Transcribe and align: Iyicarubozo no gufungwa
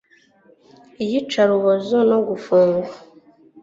Iyicarubozo 1.03 1.97
no 2.09 2.17
gufungwa 2.27 2.93